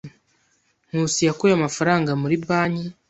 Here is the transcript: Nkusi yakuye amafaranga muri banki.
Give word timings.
Nkusi 0.87 1.19
yakuye 1.27 1.53
amafaranga 1.55 2.11
muri 2.21 2.35
banki. 2.47 2.87